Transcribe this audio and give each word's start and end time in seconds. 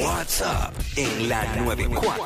WhatsApp 0.00 0.74
en 0.96 1.28
la 1.28 1.44
94. 1.56 2.24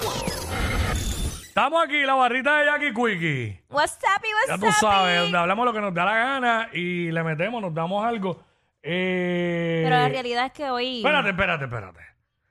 Estamos 1.43 1.85
aquí, 1.85 2.03
la 2.03 2.15
barrita 2.15 2.59
de 2.59 2.65
Jackie 2.67 2.95
Quickie. 2.95 3.63
What's 3.69 3.99
up, 4.03 4.23
y 4.25 4.29
Ya 4.49 4.55
what's 4.55 4.61
tú 4.61 4.67
up, 4.69 4.73
sabes, 4.91 5.17
y- 5.19 5.23
donde 5.23 5.39
hablamos 5.39 5.67
lo 5.67 5.73
que 5.73 5.81
nos 5.81 5.93
da 5.95 6.05
la 6.05 6.15
gana 6.17 6.69
y 6.73 7.11
le 7.11 7.23
metemos, 7.25 7.61
nos 7.61 7.75
damos 7.75 8.05
algo. 8.05 8.43
Eh, 8.83 9.81
Pero 9.85 9.97
la 9.97 10.09
realidad 10.09 10.47
es 10.47 10.53
que 10.53 10.71
hoy... 10.71 10.99
Espérate, 10.99 11.31
espérate, 11.31 11.65
espérate. 11.65 12.01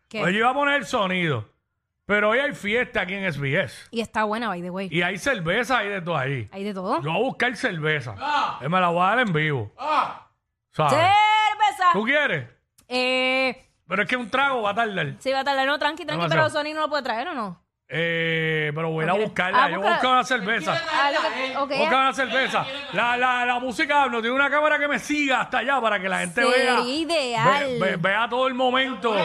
¿Qué? 0.09 0.21
Hoy 0.23 0.33
yo 0.33 0.39
iba 0.39 0.49
a 0.49 0.53
poner 0.53 0.75
el 0.75 0.85
sonido, 0.85 1.49
pero 2.05 2.29
hoy 2.29 2.39
hay 2.39 2.53
fiesta 2.53 3.01
aquí 3.01 3.13
en 3.13 3.31
SBS. 3.31 3.87
Y 3.91 4.01
está 4.01 4.23
buena, 4.25 4.49
by 4.49 4.61
the 4.61 4.69
way. 4.69 4.89
Y 4.91 5.01
hay 5.01 5.17
cerveza 5.17 5.79
ahí 5.79 5.89
de 5.89 6.01
todo 6.01 6.17
ahí. 6.17 6.49
Hay 6.51 6.63
de 6.63 6.73
todo. 6.73 7.01
Yo 7.01 7.11
voy 7.11 7.19
a 7.21 7.23
buscar 7.23 7.55
cerveza. 7.55 8.15
Eh, 8.61 8.69
me 8.69 8.79
la 8.79 8.89
voy 8.89 9.01
a 9.03 9.07
dar 9.15 9.19
en 9.19 9.33
vivo. 9.33 9.71
¿Sabes? 10.71 10.91
¡Cerveza! 10.93 11.85
¿Tú 11.93 12.03
quieres? 12.03 12.47
Eh... 12.87 13.63
Pero 13.87 14.03
es 14.03 14.09
que 14.09 14.17
un 14.17 14.29
trago 14.29 14.61
va 14.63 14.71
a 14.71 14.75
tardar. 14.75 15.13
Sí, 15.19 15.31
va 15.31 15.39
a 15.39 15.43
tardar. 15.43 15.65
No, 15.65 15.79
tranqui, 15.79 16.05
tranqui, 16.05 16.21
Demasiado. 16.23 16.49
pero 16.53 16.63
Sony 16.63 16.73
no 16.75 16.81
lo 16.81 16.89
puede 16.89 17.03
traer, 17.03 17.29
¿o 17.29 17.33
no? 17.33 17.63
Eh, 17.89 18.69
pero 18.75 18.89
voy 18.91 19.03
a 19.03 19.05
ir 19.05 19.09
a 19.11 19.13
Ok. 19.13 19.21
buscarla. 19.21 19.63
Ah, 19.63 19.69
yo 19.69 19.77
voy 19.79 19.87
a 19.87 19.91
busca- 19.91 19.93
buscar 19.93 20.11
una 20.11 20.23
cerveza. 20.25 20.81
Ah, 20.91 21.09
lo 21.11 21.67
que- 21.69 21.75
ok. 21.79 21.87
Una 21.87 22.13
cerveza. 22.13 22.65
La, 22.91 23.15
la, 23.15 23.45
la 23.45 23.59
música, 23.59 24.07
no 24.07 24.19
tiene 24.19 24.35
una 24.35 24.49
cámara 24.49 24.77
que 24.77 24.89
me 24.89 24.99
siga 24.99 25.39
hasta 25.39 25.59
allá 25.59 25.79
para 25.79 25.97
que 26.01 26.09
la 26.09 26.19
gente 26.19 26.43
Sería 26.43 26.73
vea. 26.73 26.83
ideal. 26.83 27.65
ve- 27.65 27.79
ve- 27.79 27.95
vea 27.95 28.27
todo 28.29 28.45
el 28.47 28.55
momento. 28.55 29.15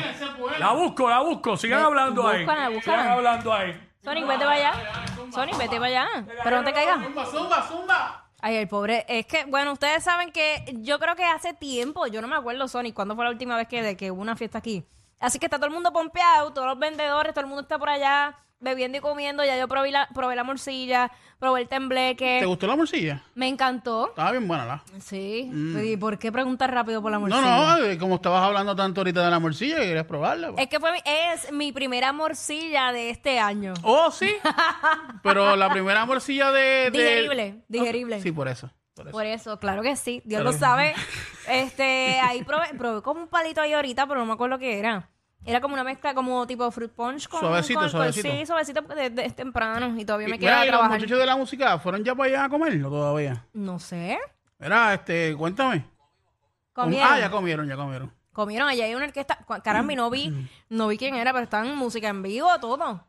La 0.60 0.70
busco, 0.70 1.10
la 1.10 1.18
busco. 1.20 1.56
Sigan 1.56 1.80
Ve- 1.80 1.86
hablando 1.86 2.28
ahí. 2.28 2.44
búscala, 2.44 2.68
búscala. 2.68 2.98
Sigan 3.02 3.12
hablando 3.18 3.52
ahí. 3.52 3.88
Sonic, 4.04 4.26
vete 4.28 4.44
para 4.44 4.56
allá. 4.56 4.72
Sonic, 5.32 5.58
vete 5.58 5.76
para 5.76 5.86
allá. 5.86 6.06
Pero 6.44 6.56
no 6.58 6.64
te 6.64 6.72
caigas. 6.72 6.98
Ay, 8.44 8.56
el 8.56 8.66
pobre. 8.66 9.04
Es 9.08 9.24
que, 9.26 9.44
bueno, 9.44 9.72
ustedes 9.72 10.02
saben 10.02 10.32
que 10.32 10.64
yo 10.80 10.98
creo 10.98 11.14
que 11.14 11.22
hace 11.22 11.54
tiempo, 11.54 12.08
yo 12.08 12.20
no 12.20 12.26
me 12.26 12.34
acuerdo, 12.34 12.66
Sonic, 12.66 12.92
cuándo 12.92 13.14
fue 13.14 13.24
la 13.24 13.30
última 13.30 13.56
vez 13.56 13.68
que, 13.68 13.82
de 13.82 13.96
que 13.96 14.10
hubo 14.10 14.20
una 14.20 14.34
fiesta 14.34 14.58
aquí. 14.58 14.84
Así 15.22 15.38
que 15.38 15.46
está 15.46 15.56
todo 15.56 15.66
el 15.68 15.72
mundo 15.72 15.92
pompeado, 15.92 16.52
todos 16.52 16.68
los 16.68 16.78
vendedores, 16.78 17.32
todo 17.32 17.42
el 17.42 17.46
mundo 17.48 17.62
está 17.62 17.78
por 17.78 17.88
allá 17.88 18.36
bebiendo 18.60 18.98
y 18.98 19.00
comiendo. 19.00 19.44
Ya 19.44 19.58
yo 19.58 19.66
probé 19.68 19.90
la, 19.90 20.08
probé 20.14 20.36
la 20.36 20.44
morcilla, 20.44 21.10
probé 21.40 21.62
el 21.62 21.68
¿Te 21.68 21.74
tembleque. 21.76 22.44
gustó 22.44 22.66
la 22.68 22.76
morcilla? 22.76 23.22
Me 23.34 23.48
encantó. 23.48 24.08
Estaba 24.10 24.30
bien 24.32 24.46
buena, 24.46 24.64
¿la? 24.66 24.84
Sí. 25.00 25.50
¿Y 25.82 25.96
por 25.96 26.16
qué 26.18 26.30
preguntar 26.30 26.72
rápido 26.72 27.02
por 27.02 27.10
la 27.10 27.18
morcilla? 27.18 27.40
No, 27.40 27.78
no, 27.78 27.84
eh, 27.86 27.98
como 27.98 28.16
estabas 28.16 28.42
hablando 28.44 28.76
tanto 28.76 29.00
ahorita 29.00 29.24
de 29.24 29.30
la 29.32 29.40
morcilla, 29.40 29.76
querías 29.78 30.06
probarla. 30.06 30.52
pues. 30.52 30.62
Es 30.62 30.68
que 30.68 30.78
fue 30.78 30.92
mi- 30.92 31.02
es 31.04 31.50
mi 31.52 31.72
primera 31.72 32.12
morcilla 32.12 32.92
de 32.92 33.10
este 33.10 33.40
año. 33.40 33.74
Oh, 33.82 34.10
sí. 34.12 34.32
Pero 35.22 35.56
la 35.56 35.70
primera 35.70 36.04
morcilla 36.06 36.50
de... 36.52 36.90
de- 36.90 36.90
Digerible, 36.92 37.64
digerible. 37.68 38.20
Sí, 38.22 38.30
por 38.32 38.46
eso. 38.48 38.70
por 38.94 39.06
eso. 39.08 39.12
Por 39.12 39.26
eso, 39.26 39.58
claro 39.58 39.82
que 39.82 39.96
sí, 39.96 40.22
Dios 40.24 40.42
lo 40.44 40.52
sabe. 40.52 40.94
Este, 41.48 42.18
ahí 42.20 42.42
probé, 42.44 42.68
probé 42.76 43.02
como 43.02 43.20
un 43.22 43.28
palito 43.28 43.60
ahí 43.60 43.72
ahorita, 43.72 44.06
pero 44.06 44.20
no 44.20 44.26
me 44.26 44.32
acuerdo 44.34 44.58
qué 44.58 44.78
era. 44.78 45.08
Era 45.44 45.60
como 45.60 45.74
una 45.74 45.82
mezcla 45.82 46.14
como 46.14 46.46
tipo 46.46 46.70
fruit 46.70 46.92
punch 46.92 47.26
con 47.28 47.40
Suavecito, 47.40 47.74
con- 47.80 47.82
con- 47.84 47.90
suavecito. 47.90 48.28
Sí, 48.30 48.46
suavecito 48.46 48.84
porque 48.84 49.12
es 49.16 49.34
temprano 49.34 49.98
y 49.98 50.04
todavía 50.04 50.28
me 50.28 50.38
queda 50.38 50.50
mira, 50.50 50.62
¿y 50.64 50.66
los 50.68 50.72
trabajar. 50.78 50.98
muchachos 51.00 51.18
de 51.18 51.26
la 51.26 51.36
música 51.36 51.78
fueron 51.80 52.04
ya 52.04 52.14
para 52.14 52.28
allá 52.28 52.44
a 52.44 52.48
comerlo 52.48 52.88
todavía? 52.90 53.44
No 53.52 53.78
sé. 53.80 54.18
Mira, 54.60 54.94
este, 54.94 55.34
cuéntame. 55.36 55.84
Comieron. 56.72 57.08
Ah, 57.12 57.18
ya 57.18 57.30
comieron, 57.30 57.66
ya 57.66 57.74
comieron. 57.76 58.12
Comieron 58.32 58.68
allá 58.68 58.84
hay 58.84 58.94
una 58.94 59.04
orquesta. 59.06 59.36
Cu- 59.44 59.60
Caramba, 59.64 59.92
y 59.92 59.96
no 59.96 60.08
vi, 60.10 60.48
no 60.68 60.86
vi 60.88 60.96
quién 60.96 61.16
era, 61.16 61.32
pero 61.32 61.44
están 61.44 61.74
música 61.76 62.08
en 62.08 62.22
vivo, 62.22 62.48
todo. 62.60 63.04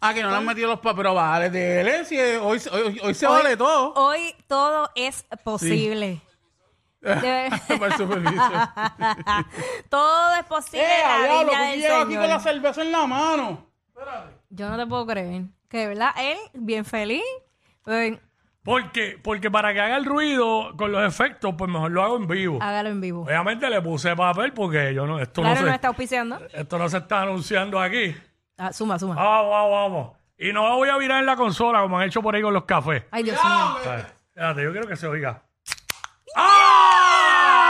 Ah, 0.00 0.12
que 0.12 0.20
no 0.22 0.30
le 0.30 0.36
han 0.36 0.44
metido 0.44 0.66
los 0.68 0.78
papeles, 0.80 0.96
pero 0.96 1.14
vale, 1.14 1.48
dele, 1.48 2.04
si 2.04 2.18
hoy, 2.18 2.60
hoy, 2.72 3.00
hoy 3.02 3.14
se 3.14 3.26
vale 3.26 3.56
todo. 3.56 3.94
Hoy 3.94 4.34
todo 4.48 4.90
es 4.96 5.24
posible. 5.44 6.06
De- 6.06 6.20
Para 6.20 6.20
el 6.20 6.20
supervisor. 6.20 6.93
todo 9.88 10.34
es 10.36 10.44
posible 10.46 10.84
¡Eh, 10.84 11.02
en 11.02 11.10
la 11.10 11.18
diablo! 11.26 11.38
viña 11.38 11.46
¿por 11.46 11.56
qué 11.58 11.66
del 11.70 11.80
lleva 11.80 11.96
aquí 12.00 12.06
Señor. 12.06 12.20
con 12.22 12.30
la 12.30 12.40
cerveza 12.40 12.82
en 12.82 12.92
la 12.92 13.06
mano? 13.06 13.66
Yo 14.50 14.68
no 14.70 14.76
te 14.76 14.86
puedo 14.86 15.06
creer. 15.06 15.42
Que 15.68 15.78
de 15.78 15.86
verdad, 15.88 16.10
él, 16.18 16.38
bien 16.54 16.84
feliz. 16.84 17.22
Pues, 17.82 18.18
Porque, 18.62 19.18
porque 19.22 19.50
para 19.50 19.72
que 19.74 19.80
haga 19.80 19.96
el 19.96 20.04
ruido 20.04 20.72
con 20.76 20.92
los 20.92 21.04
efectos, 21.06 21.54
pues 21.58 21.70
mejor 21.70 21.90
lo 21.90 22.02
hago 22.02 22.16
en 22.16 22.26
vivo. 22.26 22.58
hágalo 22.62 22.88
en 22.90 23.00
vivo. 23.00 23.22
Obviamente 23.22 23.68
le 23.68 23.80
puse 23.82 24.14
papel 24.16 24.52
porque 24.52 24.94
yo 24.94 25.06
no, 25.06 25.18
esto 25.18 25.42
Claro, 25.42 25.56
no 25.56 25.60
no 25.62 25.68
se, 25.68 25.74
está 25.74 25.88
auspiciando. 25.88 26.38
esto 26.52 26.78
no 26.78 26.88
se 26.88 26.98
está 26.98 27.22
anunciando 27.22 27.80
aquí. 27.80 28.14
Ah, 28.56 28.72
suma, 28.72 28.98
suma. 28.98 29.16
Vamos, 29.16 29.50
vamos, 29.50 29.70
vamos. 29.72 30.12
Y 30.38 30.52
no 30.52 30.68
la 30.68 30.74
voy 30.76 30.88
a 30.88 30.96
virar 30.96 31.20
en 31.20 31.26
la 31.26 31.36
consola 31.36 31.80
como 31.82 31.98
han 31.98 32.06
hecho 32.08 32.22
por 32.22 32.34
ahí 32.34 32.42
con 32.42 32.54
los 32.54 32.64
cafés. 32.64 33.04
Ay, 33.10 33.22
Dios 33.24 33.36
mío. 33.42 33.76
Espérate, 33.78 34.12
espérate, 34.28 34.62
yo 34.64 34.72
quiero 34.72 34.86
que 34.88 34.96
se 34.96 35.06
oiga. 35.06 35.42
¡Ah! 36.36 36.84
Para, 36.84 36.84
pa, 36.84 36.84
pa, 36.84 36.86
pa, 36.94 36.94
pa, 36.94 36.96
la, 36.96 37.04
la, 37.04 37.24
la, 37.24 37.54
la. 37.54 37.63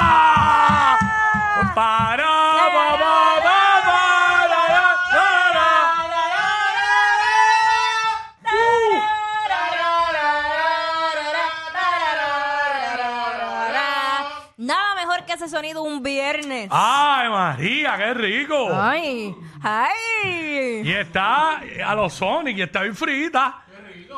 Nada 14.56 14.94
mejor 14.94 15.24
que 15.26 15.32
ese 15.32 15.48
sonido 15.48 15.82
un 15.82 16.02
viernes. 16.02 16.68
¡Ay, 16.70 17.28
María, 17.28 17.96
qué 17.98 18.14
rico! 18.14 18.68
Ay, 18.72 19.34
ay. 19.62 20.82
Y 20.84 20.92
está 20.92 21.60
a 21.84 21.94
los 21.94 22.14
Sonic 22.14 22.56
y 22.58 22.62
está 22.62 22.82
bien 22.82 22.94
frita. 22.94 23.63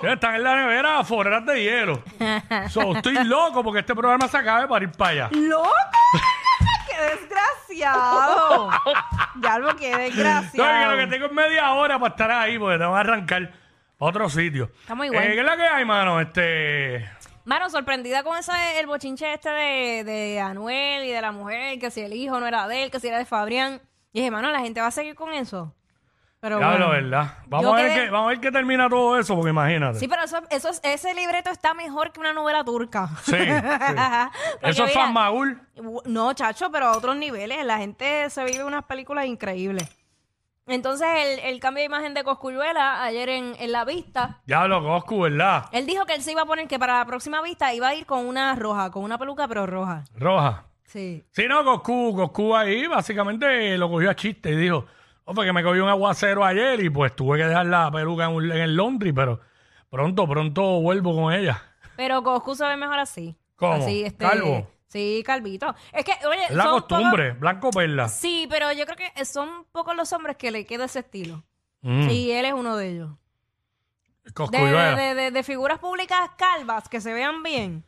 Están 0.03 0.35
en 0.37 0.43
la 0.43 0.57
nevera 0.57 1.05
forras 1.05 1.45
de 1.47 1.63
hielo. 1.63 2.03
So, 2.71 2.97
estoy 2.97 3.23
loco 3.25 3.63
porque 3.63 3.81
este 3.81 3.95
programa 3.95 4.29
se 4.29 4.37
acabe 4.39 4.67
para 4.69 4.85
ir 4.85 4.93
para 4.93 5.11
allá. 5.11 5.29
¡Loco! 5.33 5.71
¡Qué 6.89 6.97
desgraciado! 7.03 8.71
Ya 9.41 9.55
algo 9.55 9.77
que 9.77 9.91
No, 9.91 9.99
y 9.99 10.11
que 10.11 10.15
desgraciado. 10.15 10.93
lo 10.93 10.99
que 10.99 11.07
tengo 11.09 11.27
es 11.27 11.33
media 11.33 11.73
hora 11.75 11.99
para 11.99 12.11
estar 12.11 12.31
ahí 12.31 12.59
porque 12.59 12.79
tengo 12.79 12.93
que 12.95 13.01
arrancar 13.01 13.43
a 13.45 14.05
otro 14.05 14.29
sitio. 14.29 14.71
Estamos 14.81 15.07
igual. 15.07 15.25
Eh, 15.25 15.33
¿Qué 15.35 15.41
es 15.41 15.47
la 15.47 15.57
que 15.57 15.63
hay, 15.63 15.85
mano? 15.85 16.21
Este... 16.21 17.09
Mano, 17.45 17.71
sorprendida 17.71 18.23
con 18.25 18.37
ese, 18.37 18.53
el 18.81 18.87
bochinche 18.87 19.33
este 19.33 19.51
de, 19.51 20.05
de 20.05 20.41
Anuel 20.41 21.05
y 21.05 21.11
de 21.13 21.21
la 21.21 21.31
mujer, 21.31 21.79
que 21.79 21.91
si 21.93 22.01
el 22.01 22.13
hijo 22.13 22.41
no 22.41 22.47
era 22.47 22.67
de 22.67 22.85
él, 22.85 22.91
que 22.91 22.99
si 22.99 23.07
era 23.09 23.19
de 23.19 23.25
Fabrián. 23.25 23.81
Y 24.13 24.19
dije, 24.21 24.31
mano, 24.33 24.51
la 24.51 24.61
gente 24.61 24.81
va 24.81 24.89
a 24.89 24.91
seguir 24.91 25.15
con 25.15 25.33
eso. 25.33 25.73
Pero 26.49 26.59
bueno. 26.71 26.89
¿verdad? 26.91 27.35
Vamos 27.47 27.73
a, 27.73 27.77
ver 27.77 27.91
quedé- 27.91 28.05
qué, 28.05 28.11
vamos 28.11 28.27
a 28.27 28.29
ver 28.31 28.41
qué 28.41 28.53
termina 28.53 28.89
todo 28.89 29.19
eso, 29.19 29.35
porque 29.35 29.51
imagínate. 29.51 29.99
Sí, 29.99 30.09
pero 30.09 30.23
eso, 30.25 30.39
eso 30.51 30.69
es- 30.69 30.81
ese 30.85 31.15
libreto 31.15 31.51
está 31.51 31.75
mejor 31.75 32.13
que 32.13 32.21
una 32.21 32.33
novela 32.33 32.63
turca. 32.65 33.09
Sí, 33.23 33.33
sí. 33.33 33.37
Porque 34.61 34.71
Eso 34.71 34.85
es 34.85 34.91
mira, 34.91 35.01
Fanmagul. 35.07 35.61
No, 36.07 36.33
chacho, 36.33 36.71
pero 36.71 36.87
a 36.87 36.97
otros 36.97 37.17
niveles. 37.17 37.65
La 37.65 37.79
gente 37.79 38.29
se 38.31 38.45
vive 38.45 38.65
unas 38.65 38.85
películas 38.85 39.27
increíbles. 39.27 39.89
Entonces, 40.69 41.07
el, 41.17 41.39
el 41.55 41.61
cambio 41.61 41.83
de 41.83 41.87
imagen 41.87 42.13
de 42.13 42.25
Coscuyuela, 42.25 43.05
ayer 43.05 43.29
en, 43.29 43.55
en 43.61 43.71
la 43.71 43.85
vista, 43.85 44.41
Diablo, 44.47 44.83
Coscu, 44.83 45.21
¿verdad? 45.21 45.67
él 45.71 45.87
dijo 45.87 46.05
que 46.07 46.15
él 46.15 46.23
se 46.23 46.33
iba 46.33 46.43
a 46.43 46.47
poner 46.47 46.67
que 46.67 46.77
para 46.79 46.99
la 46.99 47.05
próxima 47.05 47.41
vista 47.41 47.73
iba 47.73 47.87
a 47.89 47.95
ir 47.95 48.05
con 48.05 48.27
una 48.27 48.53
roja, 48.57 48.91
con 48.91 49.05
una 49.05 49.17
peluca, 49.17 49.47
pero 49.47 49.65
roja. 49.67 50.03
Roja. 50.17 50.65
Sí. 50.83 51.25
Sí, 51.31 51.47
no, 51.49 51.65
Coscu, 51.65 52.17
Coscu 52.17 52.57
ahí 52.57 52.87
básicamente 52.89 53.79
lo 53.79 53.89
cogió 53.89 54.11
a 54.11 54.17
chiste 54.17 54.51
y 54.51 54.57
dijo, 54.57 54.87
oh, 55.27 55.35
porque 55.35 55.53
me 55.53 55.63
cogió 55.63 55.85
un 55.85 55.91
aguacero 55.91 56.43
ayer 56.45 56.83
y 56.83 56.89
pues 56.89 57.15
tuve 57.15 57.37
que 57.39 57.45
dejar 57.45 57.67
la 57.67 57.91
peluca 57.91 58.25
en, 58.25 58.33
un- 58.33 58.51
en 58.51 58.59
el 58.63 58.75
laundry, 58.77 59.13
pero 59.13 59.41
pronto, 59.91 60.27
pronto 60.27 60.81
vuelvo 60.81 61.15
con 61.15 61.33
ella. 61.35 61.63
Pero 61.97 62.23
Coscu 62.23 62.55
se 62.55 62.67
ve 62.67 62.77
mejor 62.77 62.99
así. 62.99 63.37
¿Cómo? 63.57 63.75
Así, 63.75 64.03
este, 64.05 64.25
¿Calvo? 64.25 64.71
Sí, 64.87 65.23
calvito. 65.27 65.75
Es 65.93 66.05
que, 66.05 66.13
oye, 66.27 66.45
Es 66.49 66.55
la 66.55 66.63
son 66.65 66.81
costumbre, 66.81 67.33
blanco 67.33 67.71
perla. 67.71 68.05
pocos- 68.05 68.13
sí, 68.17 68.47
pero 68.49 68.73
yo 68.73 68.87
creo 68.87 68.97
que 68.97 69.25
son 69.27 69.65
pocos 69.73 69.95
los 69.97 70.13
hombres 70.13 70.37
que 70.37 70.51
le 70.51 70.65
queda 70.65 70.85
ese 70.87 71.01
estilo. 71.01 71.45
Mm, 71.83 72.09
Y 72.09 72.31
él 72.33 72.47
es 72.47 72.53
uno 72.55 72.77
de 72.77 72.89
ellos. 72.89 73.11
De, 74.25 74.33
Cosculluela. 74.33 74.95
de- 74.97 75.15
de- 75.15 75.31
de 75.31 75.43
figuras 75.43 75.79
públicas 75.79 76.31
calvas 76.39 76.89
que 76.89 77.01
se 77.01 77.13
vean 77.13 77.43
bien. 77.43 77.85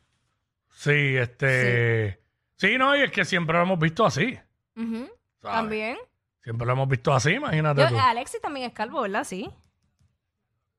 Sí, 0.70 1.16
este... 1.16 2.20
Sí. 2.56 2.78
no, 2.78 2.96
y 2.96 3.02
es 3.02 3.10
que 3.10 3.24
siempre 3.24 3.56
lo 3.56 3.62
hemos 3.62 3.78
visto 3.78 4.04
así. 4.06 4.38
Ujú. 4.76 5.08
¿sabes? 5.40 5.56
También. 5.56 5.96
Siempre 6.42 6.66
lo 6.66 6.72
hemos 6.72 6.88
visto 6.88 7.12
así, 7.12 7.32
imagínate 7.32 7.82
Yo- 7.82 7.88
tú. 7.88 7.98
Alexis 7.98 8.40
también 8.40 8.66
es 8.66 8.72
calvo, 8.72 9.02
¿verdad? 9.02 9.24
Sí. 9.24 9.50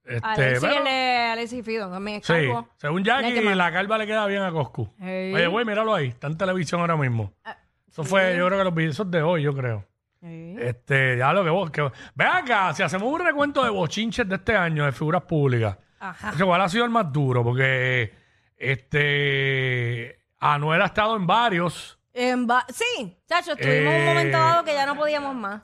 Este, 0.06 0.25
Alexis, 0.27 0.59
pero- 0.61 0.77
el 0.79 0.83
de 0.85 1.17
Alexis 1.33 1.65
Fido 1.65 1.89
también 1.89 2.17
es 2.17 2.25
sí, 2.25 2.33
calvo. 2.33 2.67
según 2.77 3.03
Jackie, 3.03 3.41
la 3.41 3.71
calva 3.71 3.97
le 3.97 4.07
queda 4.07 4.25
bien 4.25 4.41
a 4.41 4.51
Coscu. 4.51 4.91
Ey. 5.00 5.33
Oye, 5.35 5.47
güey, 5.47 5.65
míralo 5.65 5.94
ahí. 5.94 6.07
Está 6.07 6.27
en 6.27 6.38
televisión 6.38 6.81
ahora 6.81 6.95
mismo. 6.97 7.33
Ah, 7.44 7.57
Eso 7.88 8.03
fue, 8.03 8.35
yo 8.38 8.47
creo 8.47 8.57
que 8.57 8.63
los 8.63 8.73
videos 8.73 9.11
de 9.11 9.21
hoy, 9.21 9.44
yo 9.44 9.53
creo. 9.53 9.85
Sí. 10.21 10.56
Este, 10.59 11.17
ya 11.17 11.31
lo 11.33 11.44
que 11.44 11.50
vos. 11.50 11.69
Que, 11.69 11.81
ve 12.15 12.25
acá, 12.25 12.73
si 12.73 12.81
hacemos 12.81 13.11
un 13.11 13.19
recuento 13.19 13.63
de 13.63 13.69
bochinches 13.69 14.27
de 14.27 14.35
este 14.35 14.56
año 14.56 14.85
de 14.85 14.91
figuras 14.91 15.21
públicas, 15.23 15.77
Ajá. 16.00 16.31
ese 16.31 16.39
igual 16.44 16.61
ha 16.61 16.69
sido 16.69 16.85
el 16.85 16.89
más 16.91 17.11
duro, 17.11 17.44
porque 17.44 18.13
este 18.57 20.19
Anuel 20.39 20.81
ha 20.81 20.85
estado 20.85 21.15
en 21.15 21.27
varios. 21.27 21.98
En 22.13 22.47
va- 22.50 22.65
sí, 22.69 23.17
chacho, 23.27 23.51
estuvimos 23.53 23.94
un 23.94 24.00
Eh, 24.01 24.06
momento 24.06 24.38
dado 24.38 24.63
que 24.63 24.73
ya 24.73 24.85
no 24.85 24.95
podíamos 24.95 25.35
más. 25.35 25.61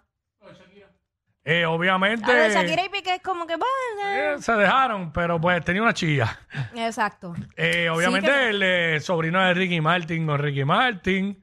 Eh, 1.47 1.63
obviamente 1.65 2.31
A 2.31 2.33
ver, 2.33 2.51
Shakira 2.51 2.85
y 2.85 2.89
Piqué 2.89 3.15
es 3.15 3.21
como 3.21 3.45
que, 3.45 3.53
eh, 3.53 4.35
se 4.39 4.51
dejaron, 4.53 5.11
pero 5.13 5.39
pues 5.39 5.63
tenía 5.63 5.81
una 5.83 5.93
chilla. 5.93 6.39
Exacto. 6.75 7.35
Eh, 7.55 7.87
obviamente 7.89 8.31
que- 8.31 8.49
el 8.49 8.63
eh, 8.63 8.99
sobrino 8.99 9.39
de 9.43 9.53
Ricky 9.53 9.79
Martin 9.79 10.25
con 10.25 10.39
Ricky 10.39 10.65
Martin. 10.65 11.41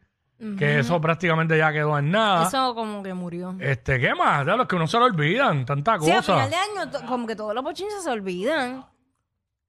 que 0.59 0.81
eso 0.81 1.01
prácticamente 1.01 1.57
ya 1.57 1.73
quedó 1.73 1.97
en 1.97 2.11
nada. 2.11 2.49
Eso 2.49 2.75
como 2.75 3.01
que 3.01 3.15
murió. 3.15 3.55
Este, 3.61 4.01
¿qué 4.01 4.13
más? 4.13 4.45
De 4.45 4.57
los 4.57 4.67
que 4.67 4.75
uno 4.75 4.89
se 4.89 4.99
lo 4.99 5.05
olvidan, 5.05 5.65
tanta 5.65 6.01
Sí, 6.01 6.11
a 6.11 6.17
cosa. 6.17 6.33
final 6.35 6.51
de 6.51 6.57
año, 6.57 6.91
to- 6.91 7.07
como 7.07 7.29
que 7.29 7.37
todos 7.37 7.55
los 7.55 7.63
bochinches 7.63 8.03
se 8.03 8.11
olvidan. 8.11 8.85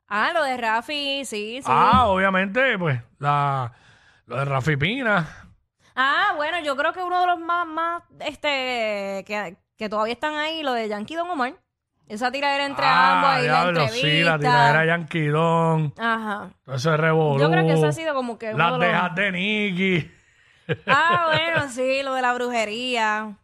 Ah, 0.08 0.32
lo 0.34 0.44
de 0.44 0.58
Rafi, 0.58 1.26
sí, 1.26 1.60
sí. 1.62 1.64
Ah, 1.68 2.08
obviamente, 2.08 2.76
pues, 2.80 3.00
la, 3.20 3.72
lo 4.26 4.38
de 4.38 4.46
Rafi 4.46 4.78
Pina. 4.78 5.28
Ah, 5.96 6.34
bueno, 6.36 6.60
yo 6.64 6.76
creo 6.76 6.92
que 6.94 7.04
uno 7.04 7.20
de 7.22 7.28
los 7.28 7.40
más, 7.40 7.68
más, 7.68 8.04
este, 8.20 9.24
que, 9.28 9.56
que 9.78 9.90
todavía 9.90 10.14
están 10.14 10.36
ahí, 10.36 10.64
lo 10.64 10.74
de 10.74 10.88
Yankee 10.88 11.16
Don 11.16 11.30
Omar. 11.30 11.54
Esa 12.08 12.32
tiradera 12.32 12.66
entre 12.66 12.86
ambos 12.86 13.30
ah, 13.32 13.40
y 13.42 13.48
la 13.48 13.54
diablo, 13.54 13.82
entrevista. 13.82 14.08
sí, 14.08 14.24
la 14.24 14.38
tiradera 14.38 14.86
Yankee 14.86 15.28
Don, 15.28 15.94
Ajá. 15.98 16.50
todo 16.66 16.76
ese 16.76 16.98
revolú. 16.98 17.40
Yo 17.40 17.50
creo 17.50 17.66
que 17.66 17.74
eso 17.74 17.88
ha 17.88 17.92
sido 17.94 18.14
como 18.14 18.38
que 18.38 18.50
uno 18.54 18.58
Las 18.58 18.72
de 18.74 18.78
los- 18.80 18.88
dejas 18.88 19.16
de 19.16 19.32
Nicky. 19.32 20.12
Ah, 20.88 21.30
bueno, 21.32 21.70
sí, 21.70 22.04
lo 22.04 22.14
de 22.14 22.22
la 22.22 22.34
brujería. 22.34 23.38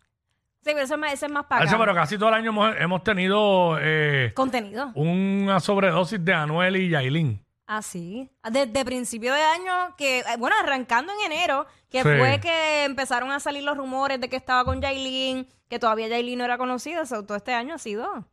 Sí, 0.61 0.71
pero 0.73 0.81
eso 0.81 0.95
es 0.95 0.99
más, 0.99 1.13
eso 1.13 1.25
es 1.27 1.31
más 1.31 1.45
para 1.45 1.63
Eso, 1.63 1.75
acá. 1.75 1.83
pero 1.85 1.95
casi 1.95 2.17
todo 2.17 2.29
el 2.29 2.35
año 2.35 2.49
hemos, 2.49 2.75
hemos 2.77 3.01
tenido 3.03 3.77
eh, 3.79 4.33
Contenido. 4.35 4.91
una 4.93 5.61
sobredosis 5.61 6.23
de 6.23 6.33
Anuel 6.33 6.75
y 6.75 6.89
Yailin. 6.89 7.41
Ah, 7.71 7.83
sí. 7.83 8.27
Desde 8.51 8.83
principio 8.83 9.31
de 9.31 9.43
año, 9.43 9.95
que, 9.95 10.21
eh, 10.21 10.23
bueno, 10.39 10.55
arrancando 10.59 11.13
en 11.13 11.31
enero, 11.31 11.67
que 11.87 11.99
Sí. 11.99 12.03
fue 12.03 12.39
que 12.41 12.83
empezaron 12.85 13.31
a 13.31 13.39
salir 13.39 13.61
los 13.63 13.77
rumores 13.77 14.19
de 14.19 14.27
que 14.27 14.35
estaba 14.37 14.65
con 14.65 14.81
Yailin, 14.81 15.47
que 15.69 15.77
todavía 15.77 16.07
Yailin 16.07 16.39
no 16.39 16.45
era 16.45 16.57
conocida, 16.57 17.05
so, 17.05 17.23
todo 17.27 17.37
este 17.37 17.53
año 17.53 17.75
ha 17.75 17.77
sido. 17.77 18.27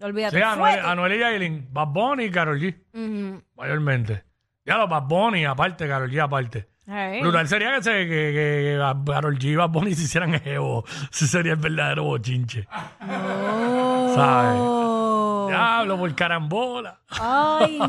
Olvídate. 0.00 0.38
Sí, 0.38 0.42
Anuel, 0.42 1.12
y 1.12 1.18
Yailin, 1.18 1.68
Bad 1.70 1.88
Bunny 1.88 2.24
y 2.24 2.30
Karol 2.30 2.58
G, 2.58 2.74
mayormente. 3.54 4.24
Ya 4.64 4.78
los 4.78 4.88
Bad 4.88 5.02
Bunny 5.02 5.44
aparte, 5.44 5.86
Karol 5.86 6.10
G 6.10 6.18
aparte. 6.22 6.70
Hey. 6.86 7.20
Brutal 7.20 7.46
sería 7.48 7.74
que, 7.76 7.82
se, 7.82 7.90
que, 7.90 8.08
que, 8.08 8.78
que 8.78 9.12
Karol 9.12 9.38
G 9.38 9.44
y 9.44 9.56
Bad 9.56 9.68
Bunny 9.68 9.94
se 9.94 10.04
hicieran 10.04 10.34
evo. 10.46 10.84
Ese 11.12 11.26
sería 11.26 11.52
el 11.52 11.58
verdadero 11.58 12.04
bochinche. 12.04 12.66
¿Sabes? 14.14 14.89
Diablo, 15.50 15.98
por 15.98 16.14
carambola. 16.14 17.00
Ay, 17.08 17.78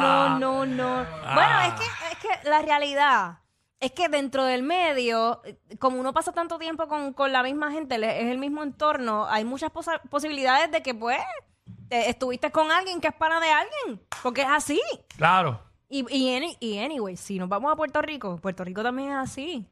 no, 0.00 0.38
no, 0.38 0.66
no. 0.66 1.06
Bueno, 1.34 1.60
es 1.66 1.72
que, 1.74 1.84
es 2.12 2.18
que 2.42 2.48
la 2.48 2.60
realidad 2.62 3.38
es 3.80 3.92
que 3.92 4.08
dentro 4.08 4.44
del 4.44 4.62
medio, 4.64 5.40
como 5.78 6.00
uno 6.00 6.12
pasa 6.12 6.32
tanto 6.32 6.58
tiempo 6.58 6.88
con, 6.88 7.12
con 7.12 7.32
la 7.32 7.42
misma 7.44 7.70
gente, 7.70 7.96
le- 7.98 8.22
es 8.22 8.28
el 8.30 8.38
mismo 8.38 8.62
entorno, 8.64 9.26
hay 9.28 9.44
muchas 9.44 9.70
posa- 9.70 10.00
posibilidades 10.10 10.70
de 10.72 10.82
que, 10.82 10.94
pues, 10.94 11.18
te- 11.88 12.10
estuviste 12.10 12.50
con 12.50 12.72
alguien 12.72 13.00
que 13.00 13.06
es 13.08 13.14
pana 13.14 13.38
de 13.38 13.50
alguien, 13.50 14.00
porque 14.22 14.42
es 14.42 14.48
así. 14.48 14.80
Claro. 15.16 15.60
Y, 15.88 16.04
y, 16.14 16.34
any- 16.36 16.56
y 16.60 16.78
anyway, 16.80 17.16
si 17.16 17.38
nos 17.38 17.48
vamos 17.48 17.72
a 17.72 17.76
Puerto 17.76 18.02
Rico, 18.02 18.36
Puerto 18.38 18.64
Rico 18.64 18.82
también 18.82 19.10
es 19.10 19.16
así. 19.16 19.64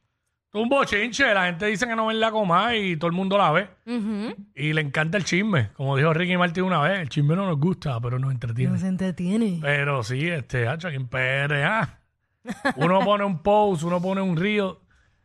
Un 0.53 0.69
bochinche, 0.69 1.33
la 1.33 1.45
gente 1.45 1.65
dice 1.67 1.85
que 1.87 1.95
no 1.95 2.07
ven 2.07 2.19
la 2.19 2.31
coma 2.31 2.73
y 2.75 2.95
todo 2.97 3.07
el 3.09 3.15
mundo 3.15 3.37
la 3.37 3.51
ve. 3.51 3.69
Ujú. 3.85 4.35
Y 4.55 4.73
le 4.73 4.81
encanta 4.81 5.17
el 5.17 5.23
chisme. 5.25 5.69
Como 5.73 5.97
dijo 5.97 6.13
Ricky 6.13 6.37
Martin 6.37 6.63
una 6.63 6.81
vez, 6.81 6.99
el 6.99 7.09
chisme 7.09 7.35
no 7.35 7.45
nos 7.45 7.59
gusta, 7.59 7.99
pero 7.99 8.17
nos 8.17 8.31
entretiene. 8.31 8.77
se 8.79 8.87
entretiene. 8.87 9.59
Pero 9.61 10.03
sí, 10.03 10.27
este, 10.27 10.67
hacho, 10.67 10.87
aquí 10.87 10.95
en 10.97 11.07
PRA. 11.07 11.99
Uno 12.77 12.99
pone 13.05 13.23
un 13.25 13.43
post, 13.43 13.83
uno 13.83 14.01
pone 14.01 14.21
un 14.21 14.37
río 14.37 14.81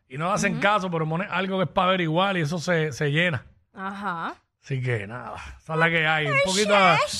y 0.09 0.17
no 0.17 0.31
hacen 0.31 0.59
caso, 0.59 0.91
pero 0.91 1.07
pone 1.07 1.25
algo 1.29 1.57
que 1.57 1.63
es 1.63 1.69
para 1.69 1.87
averiguar 1.89 2.37
y 2.37 2.41
eso 2.41 2.59
se, 2.59 2.91
se 2.91 3.09
llena. 3.11 3.45
Ajá. 3.73 4.35
Así 4.63 4.81
que 4.81 5.07
nada, 5.07 5.35
esa 5.59 5.73
es 5.73 5.79
la 5.79 5.89
que 5.89 6.05
hay. 6.07 6.27
Un 6.27 6.37
poquito. 6.45 6.73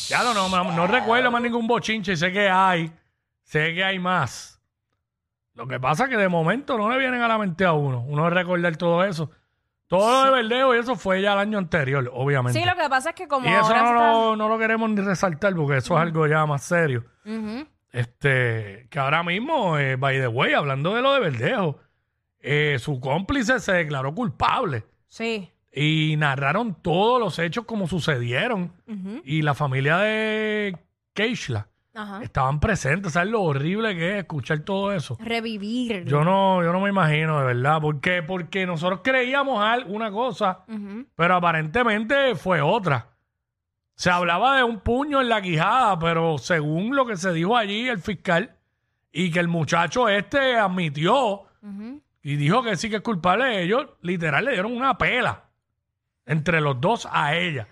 Ya 0.07 0.23
no, 0.23 0.33
no, 0.33 0.47
no, 0.49 0.71
no 0.71 0.87
recuerdo 0.87 1.31
más 1.31 1.41
ningún 1.41 1.67
bochinche, 1.67 2.15
sé 2.15 2.31
que 2.31 2.47
hay. 2.49 2.91
Sé 3.41 3.73
que 3.73 3.83
hay 3.83 3.99
más. 3.99 4.61
Lo 5.55 5.67
que 5.67 5.79
pasa 5.79 6.05
es 6.05 6.09
que 6.09 6.17
de 6.17 6.29
momento 6.29 6.77
no 6.77 6.89
le 6.89 6.97
vienen 6.97 7.21
a 7.21 7.27
la 7.27 7.37
mente 7.37 7.63
a 7.65 7.73
uno. 7.73 8.01
Uno 8.07 8.29
recordar 8.29 8.75
todo 8.77 9.03
eso. 9.03 9.29
Todo 9.87 10.25
lo 10.25 10.31
de 10.35 10.41
verdeo 10.41 10.75
y 10.75 10.79
eso 10.79 10.95
fue 10.95 11.21
ya 11.21 11.33
el 11.33 11.39
año 11.39 11.57
anterior, 11.59 12.09
obviamente. 12.13 12.59
Sí, 12.59 12.65
lo 12.65 12.75
que 12.75 12.89
pasa 12.89 13.09
es 13.09 13.15
que 13.15 13.27
como 13.27 13.45
y 13.47 13.49
eso 13.51 13.65
ahora 13.65 13.81
no, 13.83 13.89
está- 13.91 14.11
lo, 14.11 14.35
no 14.35 14.49
lo 14.49 14.57
queremos 14.57 14.89
ni 14.89 15.01
resaltar 15.01 15.53
porque 15.55 15.77
eso 15.77 15.95
es 15.95 16.01
algo 16.01 16.25
ya 16.25 16.45
más 16.47 16.63
serio. 16.63 17.03
Este, 17.91 18.87
que 18.89 18.99
ahora 18.99 19.21
mismo, 19.23 19.77
eh, 19.77 19.95
by 19.97 20.19
the 20.19 20.27
way, 20.27 20.53
hablando 20.53 20.95
de 20.95 21.01
lo 21.01 21.13
de 21.13 21.19
Verdejo, 21.19 21.77
eh, 22.39 22.77
su 22.79 22.99
cómplice 22.99 23.59
se 23.59 23.73
declaró 23.73 24.15
culpable 24.15 24.83
Sí. 25.07 25.51
y 25.71 26.15
narraron 26.17 26.73
todos 26.81 27.19
los 27.19 27.37
hechos 27.37 27.65
como 27.65 27.87
sucedieron. 27.87 28.73
Y 29.23 29.43
la 29.43 29.53
familia 29.53 29.97
de 29.97 30.75
Keishla 31.13 31.67
Ajá. 31.95 32.23
estaban 32.23 32.59
presentes. 32.59 33.13
¿Sabes 33.13 33.29
lo 33.29 33.41
horrible 33.43 33.95
que 33.95 34.11
es 34.13 34.15
escuchar 34.19 34.59
todo 34.61 34.91
eso? 34.91 35.17
Revivir. 35.19 36.05
Yo 36.05 36.23
no, 36.23 36.63
yo 36.63 36.71
no 36.73 36.79
me 36.79 36.89
imagino, 36.89 37.39
de 37.39 37.45
verdad. 37.45 37.79
¿Por 37.81 37.99
qué? 38.01 38.23
Porque 38.23 38.65
nosotros 38.65 39.01
creíamos 39.03 39.63
una 39.87 40.11
cosa, 40.11 40.63
Ujú. 40.67 41.05
pero 41.15 41.35
aparentemente 41.35 42.35
fue 42.35 42.61
otra. 42.61 43.09
Se 43.95 44.09
hablaba 44.09 44.57
de 44.57 44.63
un 44.63 44.79
puño 44.79 45.21
en 45.21 45.29
la 45.29 45.41
quijada, 45.41 45.99
pero 45.99 46.37
según 46.39 46.95
lo 46.95 47.05
que 47.05 47.15
se 47.15 47.31
dijo 47.31 47.55
allí 47.55 47.87
el 47.87 47.99
fiscal, 47.99 48.55
y 49.11 49.29
que 49.29 49.39
el 49.39 49.47
muchacho 49.47 50.09
este 50.09 50.57
admitió 50.57 51.43
Ujú. 51.61 52.01
y 52.23 52.35
dijo 52.35 52.63
que 52.63 52.75
sí 52.75 52.89
que 52.89 52.95
es 52.95 53.01
culpable, 53.03 53.61
ellos 53.61 53.85
literal 54.01 54.45
le 54.45 54.53
dieron 54.53 54.75
una 54.75 54.97
pela 54.97 55.43
entre 56.25 56.59
los 56.61 56.81
dos 56.81 57.07
a 57.11 57.35
ella. 57.35 57.67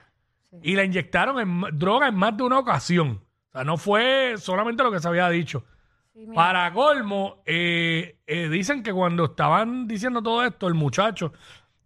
Y 0.62 0.76
le 0.76 0.86
inyectaron 0.86 1.40
en 1.40 1.80
droga 1.80 2.10
en 2.10 2.16
más 2.16 2.38
de 2.38 2.44
una 2.44 2.60
ocasión. 2.60 3.22
O 3.52 3.54
sea, 3.54 3.64
no 3.64 3.78
fue 3.78 4.36
solamente 4.38 4.82
lo 4.82 4.92
que 4.92 5.00
se 5.00 5.08
había 5.08 5.30
dicho. 5.30 5.66
Sí. 6.14 6.26
Para 6.34 6.72
colmo, 6.74 7.42
eh, 7.46 8.18
eh, 8.26 8.50
dicen 8.50 8.82
que 8.82 8.94
cuando 8.94 9.26
estaban 9.26 9.88
diciendo 9.88 10.22
todo 10.22 10.44
esto, 10.44 10.68
el 10.68 10.74
muchacho 10.74 11.34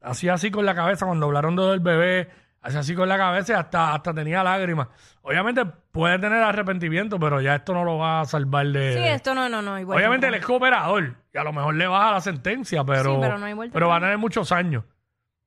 hacía 0.02 0.34
así 0.34 0.52
con 0.52 0.66
la 0.66 0.76
cabeza, 0.76 1.06
cuando 1.06 1.26
hablaron 1.26 1.56
del 1.56 1.80
bebé, 1.80 2.30
hacía 2.62 2.80
así 2.80 2.96
con 2.96 3.10
la 3.10 3.18
cabeza 3.18 3.54
y 3.54 3.56
hasta, 3.56 3.94
hasta 3.94 4.14
tenía 4.14 4.44
lágrimas. 4.44 4.88
Obviamente 5.22 5.66
puede 5.66 6.20
tener 6.20 6.44
arrepentimiento, 6.44 7.20
pero 7.20 7.42
ya 7.42 7.56
esto 7.56 7.74
no 7.74 7.84
lo 7.84 7.98
va 7.98 8.22
a 8.22 8.26
salvar 8.26 8.68
de... 8.68 8.94
Sí, 8.94 9.04
esto 9.04 9.34
no, 9.34 9.50
no, 9.50 9.62
no. 9.62 9.80
Igual 9.80 9.98
Obviamente 9.98 10.28
él 10.28 10.36
es 10.36 10.46
cooperador 10.46 11.16
y 11.34 11.38
a 11.38 11.44
lo 11.44 11.54
mejor 11.54 11.76
le 11.76 11.88
baja 11.88 12.12
la 12.12 12.22
sentencia, 12.22 12.84
pero, 12.84 13.16
Sí, 13.16 13.18
pero 13.22 13.38
no 13.38 13.46
hay 13.46 13.54
vuelta 13.54 13.74
pero 13.74 13.88
va 13.90 13.98
a 13.98 14.00
tener 14.00 14.18
muchos 14.18 14.52
años. 14.52 14.84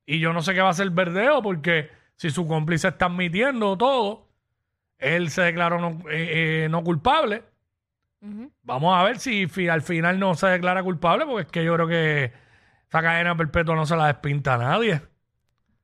Y 0.05 0.19
yo 0.19 0.33
no 0.33 0.41
sé 0.41 0.53
qué 0.53 0.61
va 0.61 0.69
a 0.69 0.73
ser 0.73 0.89
verdeo 0.89 1.41
porque 1.41 1.89
si 2.15 2.29
su 2.29 2.47
cómplice 2.47 2.89
está 2.89 3.05
admitiendo 3.05 3.77
todo, 3.77 4.28
él 4.99 5.29
se 5.31 5.41
declaró 5.41 5.79
no, 5.79 6.09
eh, 6.09 6.65
eh, 6.65 6.67
no 6.69 6.83
culpable. 6.83 7.43
Vamos 8.63 8.97
a 8.97 9.03
ver 9.03 9.17
si 9.19 9.47
fi- 9.47 9.69
al 9.69 9.81
final 9.81 10.19
no 10.19 10.35
se 10.35 10.47
declara 10.47 10.83
culpable, 10.83 11.25
porque 11.25 11.41
es 11.43 11.47
que 11.51 11.63
yo 11.63 11.73
creo 11.75 11.87
que 11.87 12.33
esa 12.87 13.01
cadena 13.01 13.35
perpetua 13.35 13.75
no 13.75 13.85
se 13.85 13.95
la 13.95 14.07
despinta 14.07 14.55
a 14.55 14.57
nadie. 14.57 15.01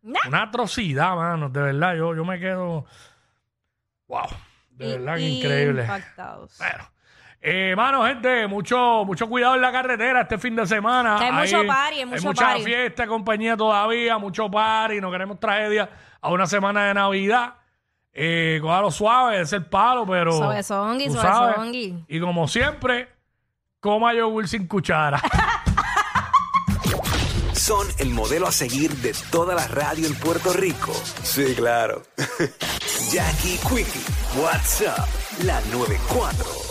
Nah. 0.02 0.20
Una 0.28 0.44
atrocidad, 0.44 1.16
mano, 1.16 1.50
de 1.50 1.62
verdad. 1.62 1.96
Yo, 1.96 2.14
yo 2.14 2.26
me 2.26 2.38
quedo. 2.40 2.86
Wow, 4.08 4.28
de 4.72 4.98
verdad 4.98 5.16
que 5.16 5.22
increíble. 5.30 5.82
Impactados. 5.84 6.58
Bueno. 6.58 6.92
Eh, 7.48 7.74
mano, 7.78 8.04
gente, 8.06 8.48
mucho, 8.48 9.04
mucho 9.06 9.30
cuidado 9.30 9.56
en 9.56 9.62
la 9.62 9.72
carretera 9.72 10.22
este 10.22 10.38
fin 10.38 10.56
de 10.56 10.66
semana. 10.66 11.16
Que 11.20 11.26
hay 11.26 11.32
mucho 11.32 11.66
party, 11.68 12.00
hay 12.00 12.06
mucho 12.06 12.24
mucha 12.28 12.46
party. 12.48 12.64
fiesta, 12.64 13.08
compañía 13.08 13.56
todavía, 13.56 14.18
mucho 14.18 14.50
party, 14.50 15.00
no 15.00 15.10
queremos 15.12 15.40
tragedia 15.40 15.90
a 16.22 16.30
una 16.32 16.48
semana 16.48 16.86
de 16.88 16.94
Navidad. 16.96 17.54
Eh, 18.18 18.60
cójalo 18.62 18.92
suave, 18.92 19.42
es 19.42 19.52
el 19.52 19.66
palo, 19.66 20.06
pero. 20.08 20.32
Suavezongui, 20.32 21.08
tú 21.08 21.16
sabes. 21.16 21.36
suavezongui. 21.36 22.06
Y 22.08 22.20
como 22.22 22.48
siempre, 22.48 23.10
coma 23.82 24.14
yogur 24.14 24.48
sin 24.48 24.68
cuchara. 24.68 25.22
Son 27.54 27.86
el 27.98 28.12
modelo 28.12 28.48
a 28.48 28.52
seguir 28.52 28.96
de 28.98 29.14
toda 29.32 29.54
la 29.54 29.68
radio 29.68 30.08
en 30.08 30.16
Puerto 30.16 30.54
Rico. 30.54 30.94
Sí, 31.24 31.56
claro. 31.56 32.04
Jackie 33.12 33.58
Quickie, 33.68 34.02
WhatsApp, 34.42 35.08
la 35.44 35.60
94. 35.72 36.65